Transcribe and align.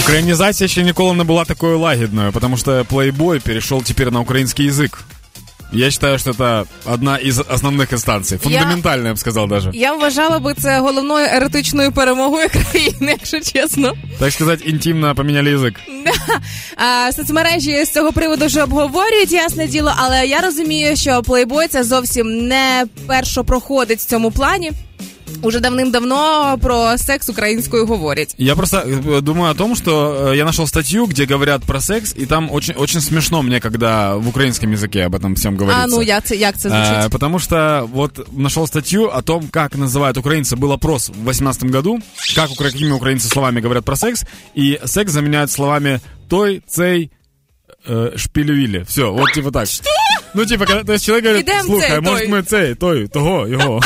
Українізація 0.00 0.68
ще 0.68 0.82
ніколи 0.82 1.14
не 1.14 1.24
була 1.24 1.44
такою 1.44 1.78
лагідною, 1.78 2.32
тому 2.40 2.56
що 2.56 2.84
плейбой 2.84 3.40
перейшов 3.40 3.84
тепер 3.84 4.12
на 4.12 4.20
український 4.20 4.66
язик. 4.66 4.98
Я 5.72 5.90
считаю, 5.90 6.18
что 6.18 6.30
это 6.32 6.66
одна 6.84 7.16
із 7.18 7.38
основних 7.38 7.92
інстанцій. 7.92 8.36
Фундаментальна, 8.36 9.02
я, 9.02 9.08
я 9.08 9.14
б 9.14 9.18
сказав 9.18 9.48
даже. 9.48 9.70
Я 9.74 9.92
вважала 9.94 10.38
би 10.38 10.54
це 10.54 10.80
головною 10.80 11.26
еретичною 11.26 11.92
перемогою 11.92 12.48
країни, 12.72 13.16
якщо 13.20 13.40
чесно. 13.40 13.94
Так 14.18 14.32
сказати, 14.32 14.64
інтимно 14.66 15.14
поміняли 15.14 15.50
язик. 15.50 15.80
А, 16.76 17.12
Соцмережі 17.12 17.84
з 17.84 17.92
цього 17.92 18.12
приводу 18.12 18.46
вже 18.46 18.62
обговорюють, 18.62 19.32
ясне 19.32 19.66
діло, 19.66 19.92
але 19.96 20.26
я 20.26 20.40
розумію, 20.40 20.96
що 20.96 21.22
плейбой 21.22 21.68
це 21.68 21.84
зовсім 21.84 22.46
не 22.46 22.84
першо 23.06 23.44
проходить 23.44 23.98
в 23.98 24.04
цьому 24.06 24.30
плані 24.30 24.72
Уже 25.41 25.59
давным-давно 25.59 26.57
про 26.61 26.97
секс 26.97 27.29
украинскую 27.29 27.85
говорят. 27.85 28.29
Я 28.37 28.55
просто 28.55 28.83
э, 28.85 29.21
думаю 29.21 29.51
о 29.51 29.55
том, 29.55 29.75
что 29.75 30.31
э, 30.31 30.37
я 30.37 30.45
нашел 30.45 30.67
статью, 30.67 31.07
где 31.07 31.25
говорят 31.25 31.63
про 31.63 31.81
секс, 31.81 32.13
и 32.15 32.25
там 32.25 32.51
очень, 32.51 32.73
очень 32.75 33.01
смешно 33.01 33.41
мне, 33.41 33.59
когда 33.59 34.15
в 34.15 34.27
украинском 34.27 34.71
языке 34.71 35.05
об 35.05 35.15
этом 35.15 35.35
всем 35.35 35.57
говорится. 35.57 35.83
А, 35.83 35.87
ну 35.87 36.01
як 36.01 36.23
це, 36.23 36.35
як 36.35 36.57
це 36.57 36.69
звучит? 36.69 36.93
А, 36.93 37.09
потому 37.09 37.39
что 37.39 37.89
вот 37.93 38.33
нашел 38.37 38.67
статью 38.67 39.09
о 39.13 39.21
том, 39.21 39.47
как 39.51 39.75
называют 39.75 40.17
украинцы. 40.17 40.55
Был 40.55 40.71
опрос 40.71 41.09
в 41.09 41.23
2018 41.23 41.63
году, 41.63 41.99
как, 42.35 42.49
какими 42.57 42.91
украинцы 42.91 43.27
словами 43.27 43.61
говорят 43.61 43.85
про 43.85 43.95
секс, 43.95 44.25
и 44.55 44.79
секс 44.85 45.11
заменяют 45.11 45.51
словами 45.51 45.99
той, 46.29 46.61
цей, 46.67 47.09
э, 47.89 48.17
шпилювілі. 48.17 48.83
Все, 48.87 49.03
вот 49.03 49.33
типа 49.33 49.51
так. 49.51 49.67
Что? 49.67 49.89
Ну, 50.33 50.45
типа, 50.45 50.65
когда, 50.65 50.83
то 50.83 50.93
есть 50.93 51.05
человек 51.05 51.25
говорит, 51.25 51.49
Ідем 51.49 51.65
слухай, 51.65 51.89
цей, 51.89 52.01
может 52.01 52.19
той. 52.19 52.29
мы 52.29 52.43
цей, 52.43 52.75
той, 52.75 53.07
того, 53.07 53.47
его. 53.47 53.81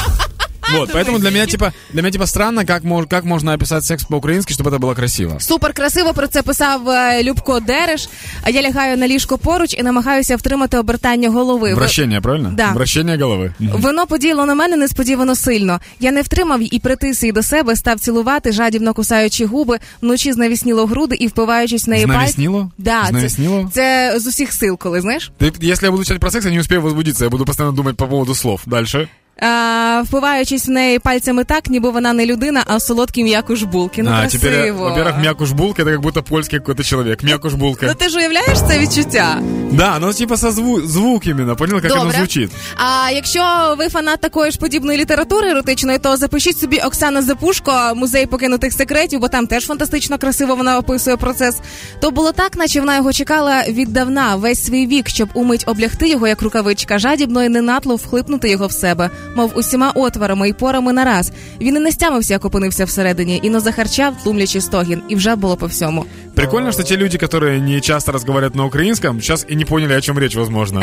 Вот, 0.73 0.93
поэтому 0.93 1.19
для 1.19 1.31
меня 1.31 1.47
типа 1.47 1.73
для 1.93 2.03
меня 2.03 2.13
типа 2.13 2.27
странно, 2.27 2.65
как 2.65 2.85
мож, 2.85 3.07
как 3.11 3.25
можно 3.25 3.55
описать 3.55 3.85
секс 3.85 4.05
по-українськи, 4.05 4.55
щоб 4.55 4.71
це 4.71 4.79
було 4.79 4.95
красиво. 4.95 5.37
Супер 5.41 5.73
красиво 5.73 6.15
про 6.15 6.27
це 6.27 6.43
писав 6.43 6.89
е, 6.89 7.23
Любко 7.23 7.61
Дереш. 7.61 8.09
А 8.43 8.51
я 8.51 8.63
лягаю 8.63 8.97
на 8.97 9.09
ліжко 9.09 9.39
поруч 9.39 9.75
і 9.75 9.83
намагаюся 9.83 10.37
втримати 10.37 10.79
обертання 10.79 11.31
голови. 11.31 11.75
Вращення, 11.75 12.21
правильно? 12.21 12.53
Да. 12.57 12.73
Вращення 12.73 13.19
голови. 13.25 13.53
Воно 13.61 14.07
подіяло 14.07 14.47
на 14.47 14.55
мене 14.55 14.77
несподівано 14.77 15.35
сильно. 15.35 15.81
Я 16.01 16.13
не 16.13 16.23
втримав 16.23 16.75
і 16.75 16.79
притис 16.79 17.23
її 17.23 17.33
до 17.33 17.43
себе, 17.43 17.77
став 17.77 18.01
цілувати, 18.01 18.53
жадібно 18.53 18.95
кусаючи 18.95 19.47
губи, 19.47 19.79
вночі 20.03 20.33
знавісніло 20.33 20.87
груди 20.87 21.17
і 21.17 21.27
впиваючись 21.27 21.87
в 21.87 21.91
неї. 21.91 22.05
Знавісніло? 22.05 22.71
Да, 22.79 23.05
Знавісніло? 23.09 23.71
Це, 23.73 24.11
це 24.13 24.21
з 24.21 24.27
усіх 24.27 24.53
сил, 24.53 24.79
коли 24.79 25.01
знаєш. 25.01 25.33
Ты, 25.41 25.53
если 25.63 25.87
я 25.87 25.91
буду 25.91 26.05
читать 26.05 26.21
про 26.21 26.31
секс, 26.31 26.47
я 26.47 26.53
не 26.53 26.61
успею 26.61 26.83
возбудиться. 26.83 27.25
Я 27.25 27.31
буду 27.31 27.45
постоянно 27.45 27.77
думать 27.77 27.97
по 27.97 28.07
поводу 28.07 28.35
слов. 28.35 28.61
Дальше. 28.67 29.09
А, 29.41 30.03
впиваючись 30.07 30.67
в 30.69 30.71
неї 30.71 30.99
пальцями 30.99 31.45
так, 31.45 31.69
ніби 31.69 31.91
вона 31.91 32.13
не 32.13 32.27
людина, 32.27 32.65
а 32.67 32.81
солодкий 32.81 33.25
м'якуш 33.25 33.63
булки. 33.63 34.03
Ну, 34.03 34.11
а, 34.15 34.21
красиво. 34.21 34.45
теперь, 34.45 34.73
во-первых, 34.73 35.23
мякуш 35.23 35.51
булка 35.51 35.83
это 35.83 35.91
как 35.93 36.01
будто 36.01 36.23
польский 36.23 36.59
какой-то 36.59 36.83
человек. 36.85 37.23
Мякуш 37.23 37.55
булка. 37.55 37.87
Ну 37.87 37.95
ти 37.95 38.09
ж 38.09 38.19
уявляєш 38.19 38.59
це 38.69 38.79
відчуття? 38.79 39.41
Да, 39.73 39.99
ну 39.99 40.13
типа 40.13 40.37
со 40.37 40.51
зву- 40.51 40.87
звук 40.87 41.27
именно, 41.27 41.57
понял, 41.57 41.81
как 41.81 41.89
Добре. 41.89 42.03
оно 42.03 42.13
звучит. 42.13 42.51
А 42.77 43.11
якщо 43.11 43.75
ви 43.79 43.89
фанат 43.89 44.21
такої 44.21 44.51
ж 44.51 44.59
подібної 44.59 44.99
літератури 44.99 45.51
еротичної, 45.51 45.99
то 45.99 46.17
запишіть 46.17 46.59
собі 46.59 46.79
Оксана 46.79 47.23
Запушко, 47.23 47.73
музей 47.97 48.27
покинутих 48.27 48.73
секретів, 48.73 49.21
бо 49.21 49.29
там 49.29 49.47
теж 49.47 49.67
фантастично 49.67 50.19
красиво 50.19 50.55
вона 50.57 50.79
описує 50.79 51.17
процес. 51.17 51.57
То 52.01 52.11
було 52.11 52.33
так, 52.33 52.57
наче 52.57 52.81
вона 52.81 52.97
його 52.97 53.13
чекала 53.13 53.63
віддавна, 53.69 54.37
весь 54.37 54.65
свій 54.65 54.87
вік, 54.87 55.09
щоб 55.09 55.29
умить 55.35 55.65
облягти 55.67 56.09
його 56.09 56.29
як 56.29 56.43
рукавичка, 56.43 56.99
жадібно 56.99 57.45
і 57.45 57.49
ненатло 57.49 57.97
вхлипнути 57.97 58.49
його 58.51 58.67
в 58.67 58.73
себе, 58.73 59.11
мов 59.37 59.53
усіма 59.57 59.91
отворами 59.91 60.49
і 60.49 60.53
порами 60.53 60.93
нараз. 60.93 61.33
Він 61.61 61.77
і 61.77 61.81
не 61.81 61.93
стямився, 61.93 62.33
як 62.33 62.45
опинився 62.45 62.85
всередині, 62.85 63.41
і 63.43 63.51
но 63.51 63.61
захарчав, 63.61 64.15
тлумлячи 64.23 64.61
стогін, 64.61 65.03
і 65.09 65.17
вже 65.17 65.37
було 65.37 65.57
по 65.57 65.67
всьому. 65.67 66.05
Прикольно, 66.44 66.72
что 66.72 66.84
те 66.84 66.96
люди, 66.96 67.18
которые 67.18 67.60
не 67.60 67.82
часто 67.82 68.12
разговаривают 68.12 68.56
на 68.56 68.66
украинском, 68.66 69.22
сейчас 69.22 69.46
и 69.50 69.56
не 69.56 69.66
поняли, 69.66 69.94
о 69.94 70.02
чем 70.02 70.20
речь, 70.20 70.36
возможно. 70.36 70.82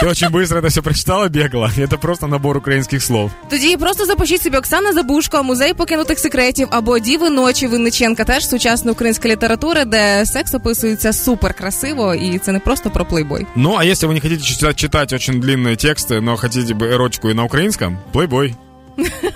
Ты 0.00 0.06
очень 0.06 0.28
быстро 0.28 0.58
это 0.58 0.68
все 0.68 0.82
прочитала, 0.82 1.28
бегала. 1.28 1.70
Это 1.76 1.98
просто 1.98 2.26
набор 2.26 2.56
украинских 2.56 3.02
слов. 3.02 3.30
Тоді 3.50 3.76
просто 3.76 4.04
запишіть 4.04 4.42
собі 4.42 4.56
Оксана 4.56 4.92
Забушко, 4.92 5.42
музей 5.42 5.74
покинутих 5.74 6.18
секретів 6.18 6.68
або 6.70 6.98
Діви 6.98 7.30
ночі 7.30 7.66
Винниченка, 7.66 8.24
теж 8.24 8.48
сучасна 8.48 8.92
українська 8.92 9.28
література, 9.28 9.84
де 9.84 10.26
секс 10.26 10.54
описується 10.54 11.12
супер 11.12 11.54
красиво, 11.54 12.14
і 12.14 12.38
це 12.38 12.52
не 12.52 12.58
просто 12.58 12.90
про 12.90 13.04
плейбой. 13.04 13.46
Ну, 13.56 13.76
а 13.78 13.84
если 13.84 14.08
вы 14.08 14.14
не 14.14 14.20
хотите 14.20 14.44
читать, 14.44 14.76
читать 14.76 15.12
очень 15.12 15.40
длинные 15.40 15.76
тексты, 15.76 16.20
но 16.20 16.36
хотите 16.36 16.74
бы 16.74 16.86
эротику 16.86 17.30
и 17.30 17.34
на 17.34 17.44
украинском, 17.44 17.98
плейбой. 18.12 18.54